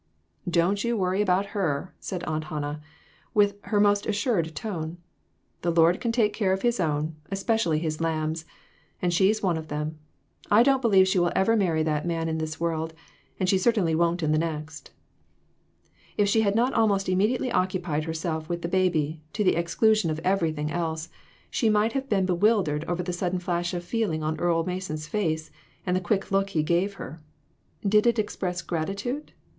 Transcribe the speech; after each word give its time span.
"Don't 0.49 0.83
you 0.83 0.97
worry 0.97 1.21
about 1.21 1.45
her," 1.53 1.93
said 1.99 2.23
Aunt 2.23 2.45
Han 2.45 2.63
nah, 2.63 2.77
in 3.39 3.53
her 3.65 3.79
most 3.79 4.07
assured 4.07 4.55
tone; 4.55 4.97
"the 5.61 5.69
Lord 5.69 6.01
can 6.01 6.11
take 6.11 6.33
care 6.33 6.51
of 6.51 6.63
His 6.63 6.79
own, 6.79 7.15
especially 7.29 7.77
His 7.77 8.01
lambs, 8.01 8.43
and 8.99 9.13
she's 9.13 9.43
one 9.43 9.57
of 9.57 9.67
them. 9.67 9.99
I 10.49 10.63
don't 10.63 10.81
believe 10.81 11.07
she 11.07 11.19
will 11.19 11.31
ever 11.35 11.55
marry 11.55 11.83
that 11.83 12.07
man 12.07 12.27
in 12.27 12.39
this 12.39 12.59
world; 12.59 12.95
and 13.39 13.47
she 13.47 13.59
certainly 13.59 13.93
won't 13.93 14.23
in 14.23 14.31
the 14.31 14.39
next." 14.39 14.89
If 16.17 16.27
she 16.27 16.41
had 16.41 16.55
not 16.55 16.73
almost 16.73 17.07
immediately 17.07 17.51
occupied 17.51 18.05
her 18.05 18.13
self 18.15 18.49
with 18.49 18.63
the 18.63 18.67
baby, 18.67 19.21
to 19.33 19.43
the 19.43 19.55
exclusion 19.55 20.09
of 20.09 20.17
everything 20.23 20.71
else, 20.71 21.09
she 21.51 21.69
might 21.69 21.93
have 21.93 22.09
been 22.09 22.25
bewildered 22.25 22.85
over 22.85 23.03
the 23.03 23.13
sudden 23.13 23.37
flash 23.37 23.71
of 23.75 23.83
feeling 23.83 24.23
on 24.23 24.39
Earle 24.39 24.65
Mason's 24.65 25.05
face, 25.05 25.51
and 25.85 25.95
the 25.95 26.01
quick 26.01 26.31
look 26.31 26.49
he 26.49 26.63
gave 26.63 26.95
her. 26.95 27.19
Did 27.87 28.07
it 28.07 28.17
express 28.17 28.63
grati 28.63 28.97
tude 28.97 29.33